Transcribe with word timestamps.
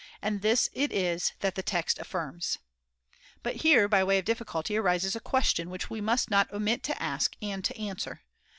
And 0.19 0.41
this 0.41 0.67
it 0.73 0.91
is 0.91 1.33
that 1.41 1.53
the 1.53 1.61
text 1.61 1.99
affirms. 1.99 2.57
But 3.43 3.57
here 3.57 3.87
by 3.87 4.03
way 4.03 4.17
of 4.17 4.25
difficulty 4.25 4.75
arises 4.75 5.15
a 5.15 5.19
question 5.19 5.69
which 5.69 5.91
we 5.91 6.01
must 6.01 6.31
not 6.31 6.51
omit 6.51 6.81
to 6.85 6.99
ask 6.99 7.35
and 7.39 7.63
to 7.63 7.77
answer. 7.77 8.23